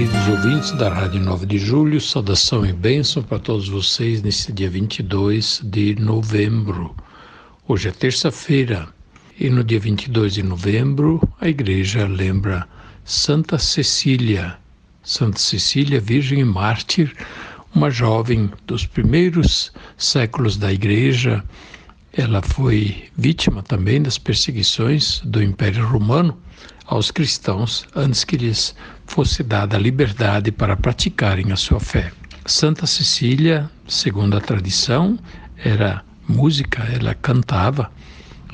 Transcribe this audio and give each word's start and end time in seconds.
Queridos 0.00 0.28
ouvintes 0.28 0.72
da 0.72 0.88
Rádio 0.88 1.20
9 1.20 1.44
de 1.44 1.58
Julho, 1.58 2.00
saudação 2.00 2.64
e 2.64 2.72
bênção 2.72 3.22
para 3.22 3.38
todos 3.38 3.68
vocês 3.68 4.22
nesse 4.22 4.50
dia 4.50 4.70
22 4.70 5.60
de 5.62 5.94
novembro. 5.96 6.96
Hoje 7.68 7.90
é 7.90 7.92
terça-feira 7.92 8.88
e 9.38 9.50
no 9.50 9.62
dia 9.62 9.78
22 9.78 10.32
de 10.32 10.42
novembro 10.42 11.20
a 11.38 11.50
igreja 11.50 12.06
lembra 12.06 12.66
Santa 13.04 13.58
Cecília, 13.58 14.56
Santa 15.02 15.38
Cecília, 15.38 16.00
Virgem 16.00 16.40
e 16.40 16.44
Mártir, 16.44 17.14
uma 17.74 17.90
jovem 17.90 18.50
dos 18.66 18.86
primeiros 18.86 19.70
séculos 19.98 20.56
da 20.56 20.72
igreja. 20.72 21.44
Ela 22.10 22.40
foi 22.40 23.04
vítima 23.18 23.62
também 23.62 24.00
das 24.00 24.16
perseguições 24.16 25.20
do 25.26 25.42
Império 25.42 25.86
Romano 25.86 26.38
aos 26.86 27.10
cristãos 27.10 27.86
antes 27.94 28.24
que 28.24 28.36
lhes 28.36 28.74
fosse 29.10 29.42
dada 29.42 29.76
a 29.76 29.80
liberdade 29.80 30.52
para 30.52 30.76
praticarem 30.76 31.50
a 31.50 31.56
sua 31.56 31.80
fé. 31.80 32.12
Santa 32.46 32.86
Cecília, 32.86 33.68
segundo 33.88 34.36
a 34.36 34.40
tradição, 34.40 35.18
era 35.58 36.04
música, 36.28 36.84
ela 36.84 37.12
cantava, 37.12 37.90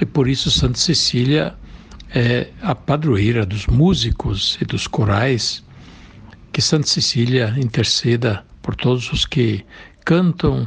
e 0.01 0.07
por 0.07 0.27
isso 0.27 0.51
Santa 0.51 0.79
Cecília 0.79 1.55
é 2.09 2.49
a 2.63 2.75
padroeira 2.75 3.45
dos 3.45 3.67
músicos 3.67 4.57
e 4.59 4.65
dos 4.65 4.87
corais. 4.87 5.63
Que 6.55 6.63
Santa 6.63 6.87
Cecília 6.87 7.55
interceda 7.59 8.43
por 8.63 8.75
todos 8.75 9.13
os 9.13 9.27
que 9.27 9.63
cantam, 10.07 10.67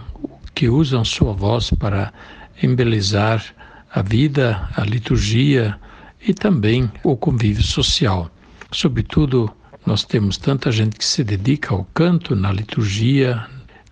que 0.54 0.70
usam 0.70 1.04
sua 1.04 1.34
voz 1.34 1.72
para 1.72 2.14
embelezar 2.62 3.44
a 3.92 4.04
vida, 4.04 4.70
a 4.78 4.84
liturgia, 4.84 5.80
e 6.22 6.32
também 6.32 6.92
o 7.04 7.18
convívio 7.18 7.64
social. 7.64 8.30
Sobretudo, 8.72 9.52
nós 9.86 10.04
temos 10.04 10.38
tanta 10.38 10.72
gente 10.72 10.98
que 10.98 11.06
se 11.06 11.24
dedica 11.24 11.74
ao 11.74 11.86
canto, 11.94 12.36
na 12.36 12.52
liturgia, 12.52 13.46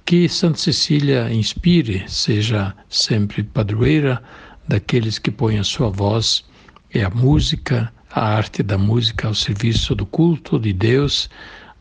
que 0.06 0.30
Santa 0.30 0.58
Cecília 0.58 1.32
inspire, 1.34 2.04
seja 2.08 2.74
sempre 2.90 3.44
padroeira 3.44 4.22
daqueles 4.68 5.20
que 5.20 5.32
põem 5.32 5.60
a 5.60 5.64
sua 5.64 5.90
voz 5.90 6.46
e 6.94 7.02
a 7.02 7.10
música, 7.10 7.92
a 8.12 8.22
arte 8.36 8.64
da 8.64 8.78
música 8.78 9.28
ao 9.28 9.34
serviço 9.34 9.94
do 9.96 10.06
culto 10.06 10.60
de 10.60 10.72
Deus, 10.74 11.30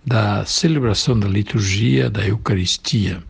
da 0.05 0.45
celebração 0.45 1.19
da 1.19 1.29
liturgia, 1.29 2.09
da 2.09 2.27
Eucaristia. 2.27 3.23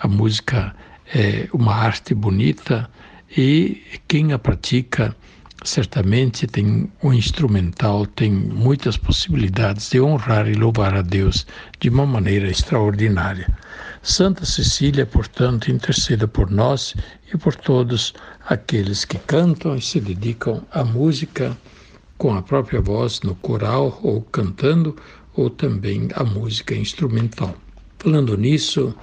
A 0.00 0.08
música 0.08 0.74
é 1.14 1.48
uma 1.52 1.74
arte 1.74 2.14
bonita 2.14 2.90
e 3.36 3.82
quem 4.08 4.32
a 4.32 4.38
pratica 4.38 5.14
certamente 5.62 6.46
tem 6.46 6.90
o 7.02 7.08
um 7.08 7.12
instrumental 7.12 8.06
tem 8.06 8.30
muitas 8.30 8.96
possibilidades 8.96 9.90
de 9.90 10.00
honrar 10.00 10.48
e 10.48 10.54
louvar 10.54 10.94
a 10.94 11.02
Deus 11.02 11.46
de 11.80 11.88
uma 11.88 12.04
maneira 12.04 12.50
extraordinária. 12.50 13.46
Santa 14.02 14.44
Cecília, 14.44 15.06
portanto, 15.06 15.70
interceda 15.70 16.26
por 16.26 16.50
nós 16.50 16.94
e 17.32 17.38
por 17.38 17.54
todos 17.54 18.12
aqueles 18.48 19.04
que 19.04 19.18
cantam 19.18 19.76
e 19.76 19.80
se 19.80 20.00
dedicam 20.00 20.62
à 20.70 20.84
música 20.84 21.56
com 22.18 22.34
a 22.34 22.42
própria 22.42 22.80
voz 22.80 23.20
no 23.22 23.34
coral 23.36 23.98
ou 24.02 24.20
cantando 24.22 24.96
ou 25.34 25.48
também 25.48 26.08
a 26.14 26.24
música 26.24 26.74
instrumental. 26.74 27.56
Falando 27.98 28.36
nisso, 28.36 28.94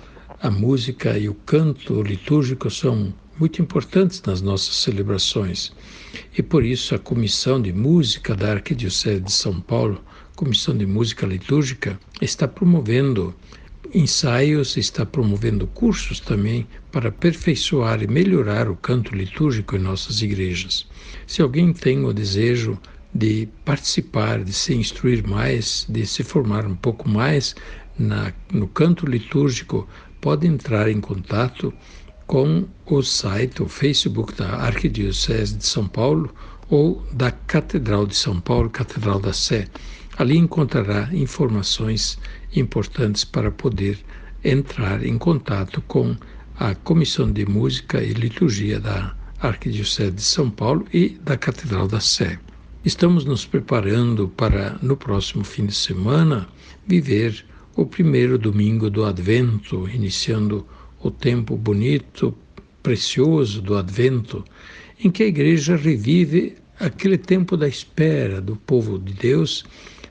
a 0.42 0.52
música 0.52 1.18
e 1.18 1.28
o 1.28 1.34
canto 1.34 2.02
litúrgico 2.04 2.70
são 2.70 3.14
muito 3.42 3.60
importantes 3.60 4.22
nas 4.22 4.40
nossas 4.40 4.76
celebrações. 4.76 5.72
E 6.38 6.44
por 6.44 6.64
isso 6.64 6.94
a 6.94 7.00
Comissão 7.00 7.60
de 7.60 7.74
Música 7.74 8.36
da 8.36 8.52
Arquidiocese 8.52 9.20
de 9.20 9.32
São 9.32 9.60
Paulo, 9.60 10.00
Comissão 10.36 10.78
de 10.78 10.86
Música 10.86 11.26
Litúrgica, 11.26 12.00
está 12.22 12.48
promovendo 12.48 13.34
ensaios, 13.96 14.78
está 14.78 15.08
promovendo 15.08 15.66
cursos 15.66 16.20
também 16.20 16.68
para 16.92 17.10
aperfeiçoar 17.10 18.04
e 18.04 18.08
melhorar 18.08 18.70
o 18.70 18.76
canto 18.76 19.16
litúrgico 19.16 19.76
em 19.76 19.80
nossas 19.80 20.22
igrejas. 20.22 20.88
Se 21.26 21.42
alguém 21.42 21.74
tem 21.74 22.06
o 22.06 22.14
desejo 22.14 22.78
de 23.12 23.50
participar, 23.66 24.44
de 24.44 24.54
se 24.54 24.76
instruir 24.76 25.28
mais, 25.28 25.88
de 25.90 26.06
se 26.06 26.22
formar 26.22 26.68
um 26.68 26.76
pouco 26.76 27.10
mais 27.10 27.56
na, 27.98 28.32
no 28.54 28.68
canto 28.68 29.08
litúrgico, 29.08 29.90
pode 30.22 30.46
entrar 30.46 30.92
em 30.92 31.02
contato 31.02 31.74
com 32.32 32.66
o 32.86 33.02
site, 33.02 33.62
o 33.62 33.68
Facebook 33.68 34.34
da 34.36 34.52
Arquidiocese 34.56 35.54
de 35.54 35.66
São 35.66 35.86
Paulo 35.86 36.34
ou 36.70 37.06
da 37.12 37.30
Catedral 37.30 38.08
de 38.08 38.16
São 38.16 38.40
Paulo, 38.40 38.70
Catedral 38.70 39.20
da 39.20 39.34
Sé. 39.34 39.68
Ali 40.18 40.38
encontrará 40.38 41.10
informações 41.12 42.18
importantes 42.56 43.26
para 43.26 43.52
poder 43.52 44.00
entrar 44.46 45.06
em 45.06 45.18
contato 45.18 45.82
com 45.90 46.16
a 46.58 46.74
Comissão 46.74 47.30
de 47.30 47.46
Música 47.46 48.02
e 48.02 48.14
Liturgia 48.14 48.80
da 48.80 49.14
Arquidiocese 49.42 50.12
de 50.12 50.22
São 50.22 50.50
Paulo 50.50 50.86
e 50.94 51.20
da 51.26 51.36
Catedral 51.36 51.86
da 51.86 52.00
Sé. 52.00 52.40
Estamos 52.86 53.26
nos 53.26 53.46
preparando 53.46 54.30
para, 54.30 54.80
no 54.82 54.96
próximo 54.96 55.44
fim 55.44 55.66
de 55.66 55.76
semana, 55.76 56.48
viver 56.88 57.46
o 57.76 57.86
primeiro 57.86 58.38
domingo 58.38 58.90
do 58.90 59.04
Advento, 59.04 59.86
iniciando 59.90 60.60
o 60.60 60.81
tempo 61.10 61.56
bonito, 61.58 62.38
precioso 62.84 63.62
do 63.62 63.78
Advento, 63.78 64.44
em 65.04 65.10
que 65.10 65.24
a 65.24 65.28
igreja 65.28 65.76
revive 65.76 66.58
aquele 66.80 67.18
tempo 67.18 67.56
da 67.56 67.68
espera 67.68 68.42
do 68.42 68.56
povo 68.56 69.00
de 69.00 69.14
Deus 69.14 69.64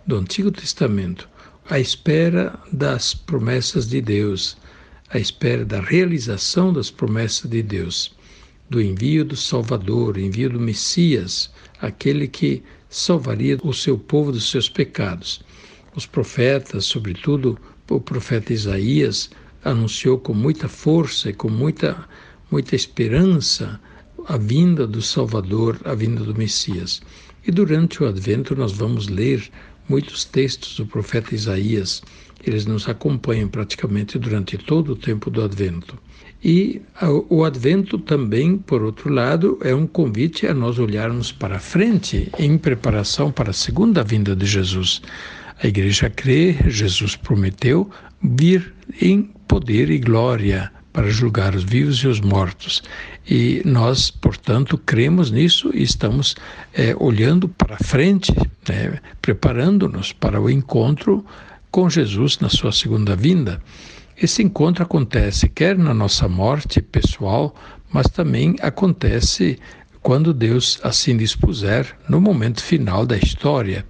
do 0.07 0.17
Antigo 0.17 0.51
Testamento, 0.51 1.29
a 1.69 1.79
espera 1.79 2.59
das 2.73 3.15
promessas 3.15 3.89
de 3.89 4.01
Deus, 4.01 4.57
a 5.11 5.19
espera 5.19 5.65
da 5.65 5.81
realização 5.81 6.73
das 6.73 6.91
promessas 6.91 7.51
de 7.51 7.63
Deus, 7.63 8.17
do 8.69 8.81
envio 8.81 9.25
do 9.25 9.37
Salvador, 9.37 10.17
envio 10.17 10.51
do 10.51 10.61
Messias, 10.61 11.51
aquele 11.81 12.27
que 12.27 12.63
salvaria 12.89 13.59
o 13.63 13.73
seu 13.73 13.99
povo 13.99 14.33
dos 14.33 14.51
seus 14.51 14.69
pecados. 14.69 15.43
Os 15.95 16.07
profetas, 16.07 16.85
sobretudo 16.85 17.59
o 17.89 18.01
profeta 18.01 18.53
Isaías, 18.53 19.31
anunciou 19.65 20.19
com 20.19 20.35
muita 20.35 20.69
força 20.69 21.31
e 21.31 21.33
com 21.33 21.49
muita, 21.49 22.09
muita 22.51 22.75
esperança 22.75 23.81
a 24.27 24.37
vinda 24.37 24.87
do 24.87 25.03
Salvador, 25.03 25.79
a 25.85 25.95
vinda 25.95 26.23
do 26.23 26.35
Messias. 26.35 27.01
E 27.47 27.51
durante 27.51 28.03
o 28.03 28.07
Advento 28.07 28.55
nós 28.55 28.73
vamos 28.73 29.09
ler 29.09 29.51
muitos 29.89 30.25
textos 30.25 30.77
do 30.77 30.87
profeta 30.87 31.35
Isaías. 31.35 32.03
Eles 32.45 32.65
nos 32.65 32.89
acompanham 32.89 33.49
praticamente 33.49 34.19
durante 34.19 34.57
todo 34.57 34.93
o 34.93 34.97
tempo 34.97 35.31
do 35.31 35.43
Advento. 35.43 35.99
E 36.43 36.81
o 37.29 37.45
Advento 37.45 37.99
também, 37.99 38.57
por 38.57 38.83
outro 38.83 39.13
lado, 39.13 39.59
é 39.63 39.75
um 39.75 39.87
convite 39.87 40.47
a 40.47 40.55
nós 40.55 40.79
olharmos 40.79 41.31
para 41.31 41.59
frente 41.59 42.31
em 42.39 42.57
preparação 42.57 43.31
para 43.31 43.51
a 43.51 43.55
segunda 43.55 44.03
vinda 44.03 44.35
de 44.35 44.47
Jesus. 44.47 45.03
A 45.63 45.67
igreja 45.67 46.09
crê, 46.09 46.57
Jesus 46.67 47.15
prometeu 47.15 47.91
vir 48.23 48.73
em 49.03 49.31
poder 49.51 49.91
e 49.91 49.99
glória 49.99 50.71
para 50.93 51.11
julgar 51.11 51.57
os 51.57 51.65
vivos 51.65 51.97
e 51.97 52.07
os 52.07 52.21
mortos. 52.21 52.85
E 53.29 53.61
nós, 53.65 54.09
portanto, 54.09 54.79
cremos 54.79 55.33
nisso 55.33 55.73
e 55.75 55.83
estamos 55.83 56.37
é, 56.73 56.95
olhando 56.97 57.49
para 57.49 57.77
frente, 57.79 58.33
né, 58.69 59.01
preparando-nos 59.21 60.13
para 60.13 60.41
o 60.41 60.49
encontro 60.49 61.27
com 61.69 61.91
Jesus 61.91 62.39
na 62.39 62.49
sua 62.49 62.71
segunda 62.71 63.17
vinda. 63.17 63.61
Esse 64.17 64.41
encontro 64.41 64.85
acontece 64.85 65.49
quer 65.49 65.77
na 65.77 65.93
nossa 65.93 66.29
morte 66.29 66.81
pessoal, 66.81 67.53
mas 67.93 68.07
também 68.07 68.55
acontece 68.63 69.59
quando 70.01 70.33
Deus 70.33 70.79
assim 70.85 71.17
dispuser 71.17 71.97
no 72.09 72.21
momento 72.21 72.63
final 72.63 73.05
da 73.05 73.17
história. 73.17 73.85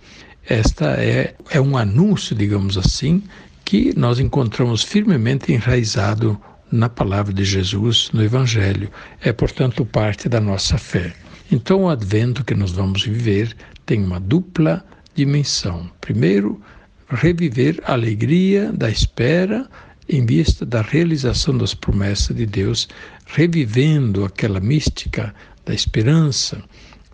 Esta 0.49 0.93
é, 0.93 1.35
é 1.51 1.61
um 1.61 1.77
anúncio, 1.77 2.35
digamos 2.35 2.79
assim, 2.79 3.23
que 3.70 3.96
nós 3.96 4.19
encontramos 4.19 4.82
firmemente 4.82 5.52
enraizado 5.52 6.37
na 6.72 6.88
palavra 6.88 7.32
de 7.32 7.44
Jesus, 7.44 8.11
no 8.12 8.20
Evangelho. 8.20 8.90
É, 9.20 9.32
portanto, 9.32 9.87
parte 9.87 10.28
da 10.28 10.40
nossa 10.40 10.76
fé. 10.76 11.14
Então, 11.52 11.84
o 11.84 11.88
advento 11.88 12.44
que 12.44 12.52
nós 12.52 12.72
vamos 12.72 13.05
viver 13.05 13.56
tem 13.87 14.02
uma 14.02 14.19
dupla 14.19 14.84
dimensão. 15.14 15.88
Primeiro, 16.00 16.61
reviver 17.08 17.81
a 17.84 17.93
alegria 17.93 18.72
da 18.72 18.90
espera 18.90 19.70
em 20.08 20.26
vista 20.26 20.67
da 20.67 20.82
realização 20.82 21.56
das 21.56 21.72
promessas 21.72 22.34
de 22.37 22.46
Deus, 22.46 22.88
revivendo 23.25 24.25
aquela 24.25 24.58
mística 24.58 25.32
da 25.64 25.72
esperança, 25.72 26.61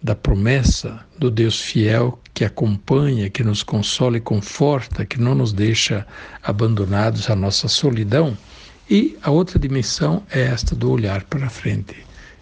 da 0.02 0.14
promessa 0.14 1.00
do 1.18 1.30
Deus 1.30 1.60
fiel 1.60 2.18
que 2.34 2.44
acompanha, 2.44 3.30
que 3.30 3.42
nos 3.42 3.62
consola 3.62 4.18
e 4.18 4.20
conforta, 4.20 5.06
que 5.06 5.20
não 5.20 5.34
nos 5.34 5.52
deixa 5.52 6.06
abandonados 6.42 7.30
à 7.30 7.34
nossa 7.34 7.66
solidão. 7.66 8.36
E 8.88 9.16
a 9.22 9.30
outra 9.30 9.58
dimensão 9.58 10.22
é 10.30 10.42
esta 10.42 10.74
do 10.74 10.90
olhar 10.90 11.24
para 11.24 11.48
frente. 11.48 11.96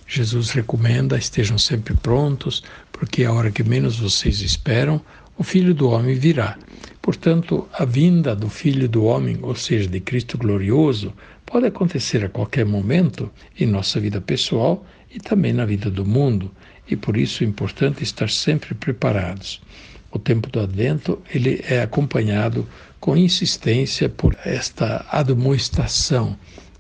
Jesus 0.06 0.50
recomenda: 0.50 1.16
estejam 1.16 1.56
sempre 1.56 1.94
prontos, 1.94 2.62
porque 2.92 3.24
a 3.24 3.32
hora 3.32 3.50
que 3.50 3.62
menos 3.62 3.98
vocês 3.98 4.40
esperam, 4.40 5.00
o 5.38 5.42
Filho 5.42 5.74
do 5.74 5.88
Homem 5.88 6.14
virá. 6.14 6.58
Portanto, 7.00 7.68
a 7.72 7.84
vinda 7.84 8.34
do 8.34 8.48
Filho 8.48 8.88
do 8.88 9.04
Homem, 9.04 9.38
ou 9.42 9.54
seja, 9.54 9.88
de 9.88 10.00
Cristo 10.00 10.38
glorioso, 10.38 11.12
pode 11.44 11.66
acontecer 11.66 12.24
a 12.24 12.28
qualquer 12.28 12.64
momento 12.64 13.30
em 13.58 13.66
nossa 13.66 14.00
vida 14.00 14.20
pessoal 14.20 14.86
e 15.10 15.18
também 15.18 15.52
na 15.52 15.64
vida 15.64 15.90
do 15.90 16.04
mundo, 16.04 16.50
e 16.88 16.96
por 16.96 17.16
isso 17.16 17.42
é 17.42 17.46
importante 17.46 18.02
estar 18.02 18.30
sempre 18.30 18.74
preparados. 18.74 19.60
O 20.10 20.18
tempo 20.18 20.48
do 20.48 20.60
Advento 20.60 21.20
ele 21.34 21.64
é 21.68 21.82
acompanhado 21.82 22.66
com 23.00 23.16
insistência 23.16 24.08
por 24.08 24.36
esta 24.44 25.04
admoestação, 25.10 26.36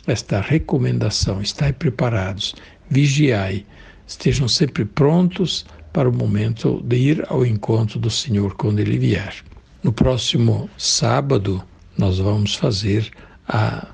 esta 0.06 0.40
recomendação: 0.40 1.42
estai 1.42 1.72
preparados, 1.72 2.54
vigiai, 2.88 3.66
estejam 4.06 4.46
sempre 4.46 4.84
prontos 4.84 5.66
para 5.92 6.08
o 6.08 6.12
momento 6.12 6.82
de 6.84 6.96
ir 6.96 7.24
ao 7.28 7.44
encontro 7.44 7.98
do 7.98 8.10
Senhor 8.10 8.54
quando 8.54 8.80
ele 8.80 8.98
vier. 8.98 9.34
No 9.82 9.92
próximo 9.92 10.68
sábado, 10.78 11.62
nós 11.96 12.18
vamos 12.18 12.54
fazer 12.54 13.10
a 13.46 13.88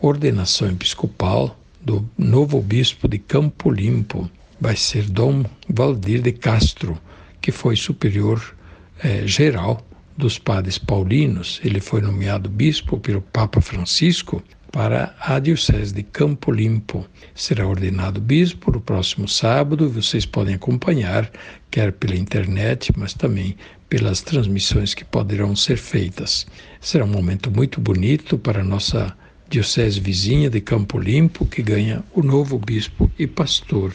ordenação 0.00 0.68
episcopal 0.68 1.58
do 1.80 2.08
novo 2.16 2.60
bispo 2.60 3.06
de 3.06 3.18
Campo 3.18 3.70
Limpo. 3.70 4.30
Vai 4.60 4.76
ser 4.76 5.04
Dom 5.10 5.44
Valdir 5.68 6.22
de 6.22 6.32
Castro, 6.32 6.98
que 7.40 7.52
foi 7.52 7.76
superior 7.76 8.56
eh, 9.02 9.26
geral 9.26 9.84
dos 10.16 10.38
padres 10.38 10.78
paulinos. 10.78 11.60
Ele 11.64 11.80
foi 11.80 12.00
nomeado 12.00 12.48
bispo 12.48 12.98
pelo 12.98 13.20
Papa 13.20 13.60
Francisco 13.60 14.42
para 14.70 15.14
a 15.20 15.38
Diocese 15.38 15.94
de 15.94 16.02
Campo 16.02 16.50
Limpo. 16.50 17.06
Será 17.34 17.66
ordenado 17.66 18.20
bispo 18.20 18.72
no 18.72 18.80
próximo 18.80 19.28
sábado. 19.28 19.88
Vocês 19.88 20.26
podem 20.26 20.54
acompanhar, 20.54 21.30
quer 21.70 21.92
pela 21.92 22.16
internet, 22.16 22.92
mas 22.96 23.14
também 23.14 23.56
pelas 23.88 24.20
transmissões 24.20 24.94
que 24.94 25.04
poderão 25.04 25.54
ser 25.54 25.76
feitas. 25.76 26.46
Será 26.80 27.04
um 27.04 27.08
momento 27.08 27.50
muito 27.50 27.80
bonito 27.80 28.36
para 28.36 28.62
a 28.62 28.64
nossa 28.64 29.16
diocese 29.48 30.00
vizinha 30.00 30.50
de 30.50 30.60
Campo 30.60 30.98
Limpo, 30.98 31.46
que 31.46 31.62
ganha 31.62 32.02
o 32.12 32.22
novo 32.22 32.58
bispo 32.58 33.08
e 33.16 33.26
pastor, 33.26 33.94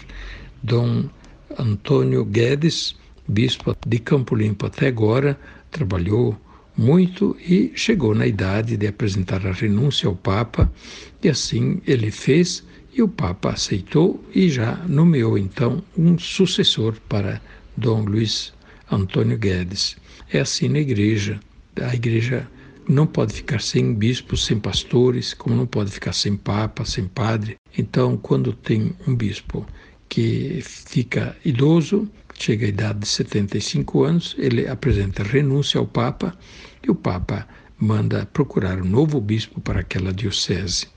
Dom 0.64 1.06
Antônio 1.58 2.26
Guedes, 2.26 2.96
bispo 3.28 3.76
de 3.86 4.00
Campo 4.00 4.36
Limpo 4.36 4.66
até 4.66 4.88
agora, 4.88 5.40
trabalhou 5.72 6.38
muito 6.78 7.36
e 7.40 7.72
chegou 7.76 8.16
na 8.16 8.26
idade 8.26 8.78
de 8.78 8.88
apresentar 8.88 9.46
a 9.46 9.52
renúncia 9.52 10.08
ao 10.08 10.16
Papa, 10.16 10.72
e 11.22 11.30
assim 11.30 11.82
ele 11.86 12.12
fez, 12.12 12.64
e 12.94 13.02
o 13.02 13.08
Papa 13.08 13.52
aceitou 13.52 14.24
e 14.34 14.50
já 14.50 14.76
nomeou 14.88 15.38
então 15.38 15.84
um 15.98 16.18
sucessor 16.18 16.96
para 17.08 17.42
Dom 17.76 18.04
Luiz 18.04 18.54
Antônio 18.92 19.38
Guedes. 19.38 19.98
É 20.32 20.40
assim 20.40 20.68
na 20.70 20.80
igreja. 20.80 21.40
A 21.82 21.94
igreja 21.94 22.48
não 22.88 23.06
pode 23.06 23.34
ficar 23.34 23.62
sem 23.62 23.94
bispos, 23.94 24.46
sem 24.46 24.60
pastores, 24.60 25.34
como 25.34 25.56
não 25.56 25.66
pode 25.66 25.92
ficar 25.92 26.14
sem 26.14 26.36
papa, 26.36 26.84
sem 26.86 27.06
padre. 27.06 27.56
Então, 27.78 28.18
quando 28.18 28.52
tem 28.52 28.94
um 29.08 29.16
bispo 29.16 29.66
que 30.10 30.60
fica 30.64 31.38
idoso, 31.46 32.10
chega 32.34 32.66
à 32.66 32.70
idade 32.70 33.00
de 33.00 33.08
75 33.08 34.04
anos, 34.04 34.36
ele 34.38 34.68
apresenta 34.68 35.24
renúncia 35.24 35.80
ao 35.80 35.86
papa 35.86 36.36
e 36.86 36.90
o 36.90 36.96
papa 36.96 37.48
manda 37.78 38.26
procurar 38.26 38.82
um 38.82 38.86
novo 38.86 39.22
bispo 39.22 39.62
para 39.62 39.82
aquela 39.82 40.12
diocese. 40.12 40.88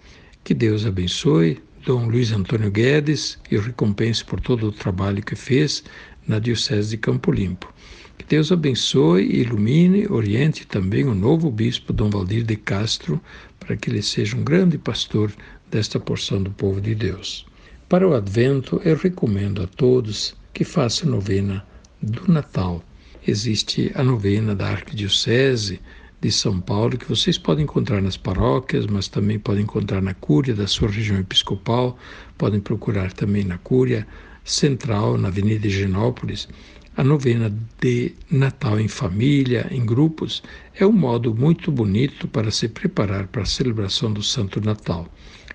Que 0.43 0.55
Deus 0.55 0.85
abençoe 0.87 1.63
Dom 1.85 2.07
Luiz 2.07 2.33
Antônio 2.33 2.71
Guedes 2.71 3.39
e 3.51 3.57
o 3.57 3.61
recompense 3.61 4.25
por 4.25 4.41
todo 4.41 4.69
o 4.69 4.73
trabalho 4.73 5.23
que 5.23 5.37
fez 5.37 5.85
na 6.27 6.39
Diocese 6.39 6.91
de 6.91 6.97
Campo 6.97 7.31
Limpo. 7.31 7.73
Que 8.17 8.25
Deus 8.25 8.53
abençoe, 8.53 9.25
ilumine, 9.25 10.07
oriente 10.09 10.67
também 10.67 11.05
o 11.05 11.15
novo 11.15 11.51
bispo 11.51 11.93
Dom 11.93 12.09
Valdir 12.09 12.45
de 12.45 12.57
Castro, 12.57 13.21
para 13.59 13.77
que 13.77 13.91
ele 13.91 14.03
seja 14.03 14.37
um 14.37 14.45
grande 14.45 14.79
pastor 14.79 15.33
desta 15.71 15.99
porção 15.99 16.43
do 16.43 16.51
povo 16.51 16.81
de 16.81 16.95
Deus. 16.95 17.47
Para 17.93 18.09
o 18.09 18.15
Advento, 18.15 18.81
eu 18.87 18.97
recomendo 18.97 19.63
a 19.63 19.67
todos 19.67 20.35
que 20.55 20.65
façam 20.65 21.11
novena 21.11 21.63
do 22.01 22.27
Natal. 22.33 22.83
Existe 23.29 23.93
a 23.95 24.03
novena 24.03 24.55
da 24.55 24.69
Arquidiocese 24.69 25.79
de 26.19 26.33
São 26.33 26.59
Paulo, 26.59 26.97
que 26.97 27.07
vocês 27.07 27.37
podem 27.37 27.65
encontrar 27.65 28.01
nas 28.01 28.17
paróquias, 28.17 28.87
mas 28.87 29.09
também 29.09 29.39
podem 29.39 29.65
encontrar 29.65 30.01
na 30.01 30.15
Cúria 30.15 30.55
da 30.55 30.67
sua 30.67 30.89
região 30.89 31.19
episcopal, 31.19 31.99
podem 32.39 32.61
procurar 32.61 33.13
também 33.13 33.45
na 33.45 33.59
Cúria 33.59 34.07
Central, 34.43 35.19
na 35.19 35.29
Avenida 35.29 35.67
Higienópolis, 35.67 36.49
a 36.97 37.05
novena 37.05 37.55
de 37.79 38.15
Natal 38.31 38.81
em 38.81 38.89
família, 38.89 39.67
em 39.71 39.85
grupos, 39.85 40.43
é 40.75 40.87
um 40.87 40.93
modo 40.93 41.35
muito 41.35 41.71
bonito 41.71 42.27
para 42.29 42.51
se 42.51 42.69
preparar 42.69 43.27
para 43.29 43.43
a 43.43 43.47
celebração 43.47 44.11
do 44.11 44.23
Santo 44.23 44.63
Natal. 44.63 45.07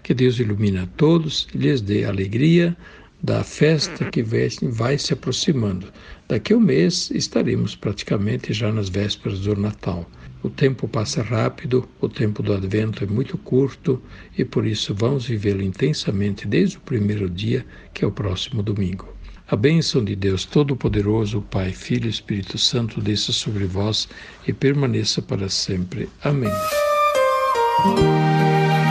Que 0.07 0.13
Deus 0.13 0.39
ilumine 0.39 0.77
a 0.77 0.85
todos 0.95 1.49
e 1.53 1.57
lhes 1.57 1.81
dê 1.81 2.05
alegria 2.05 2.77
da 3.21 3.43
festa 3.43 4.05
que 4.05 4.23
vai 4.23 4.97
se 4.97 5.11
aproximando. 5.11 5.91
Daqui 6.29 6.53
a 6.53 6.55
um 6.55 6.61
mês 6.61 7.11
estaremos 7.11 7.75
praticamente 7.75 8.53
já 8.53 8.71
nas 8.71 8.87
vésperas 8.87 9.41
do 9.41 9.53
Natal. 9.57 10.09
O 10.41 10.49
tempo 10.49 10.87
passa 10.87 11.21
rápido, 11.21 11.85
o 11.99 12.07
tempo 12.07 12.41
do 12.41 12.53
Advento 12.53 13.03
é 13.03 13.07
muito 13.07 13.37
curto 13.37 14.01
e 14.37 14.45
por 14.45 14.65
isso 14.65 14.95
vamos 14.95 15.25
vivê-lo 15.25 15.61
intensamente 15.61 16.47
desde 16.47 16.77
o 16.77 16.79
primeiro 16.79 17.29
dia, 17.29 17.65
que 17.93 18.05
é 18.05 18.07
o 18.07 18.11
próximo 18.11 18.63
domingo. 18.63 19.13
A 19.49 19.57
bênção 19.57 20.01
de 20.05 20.15
Deus 20.15 20.45
Todo-Poderoso, 20.45 21.41
Pai, 21.51 21.73
Filho 21.73 22.05
e 22.05 22.09
Espírito 22.09 22.57
Santo, 22.57 23.01
desça 23.01 23.33
sobre 23.33 23.65
vós 23.65 24.07
e 24.47 24.53
permaneça 24.53 25.21
para 25.21 25.49
sempre. 25.49 26.07
Amém. 26.23 26.53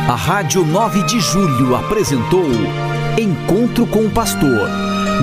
A 0.08 0.14
Rádio 0.14 0.64
9 0.64 1.02
de 1.02 1.18
Julho 1.18 1.74
apresentou 1.74 2.46
Encontro 3.18 3.88
com 3.88 4.06
o 4.06 4.10
Pastor, 4.10 4.68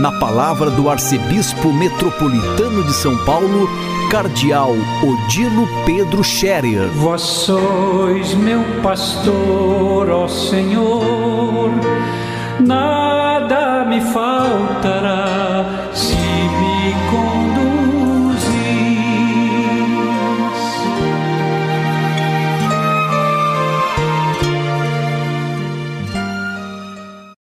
na 0.01 0.11
palavra 0.19 0.69
do 0.69 0.89
Arcebispo 0.89 1.71
Metropolitano 1.71 2.83
de 2.83 2.91
São 2.91 3.15
Paulo, 3.23 3.69
Cardeal 4.11 4.73
Odilo 5.01 5.69
Pedro 5.85 6.21
Scherer. 6.21 6.89
Vós 6.95 7.21
sois 7.21 8.33
meu 8.33 8.61
pastor, 8.81 10.09
ó 10.09 10.27
Senhor, 10.27 11.71
nada 12.59 13.85
me 13.85 14.01
faltará 14.01 15.22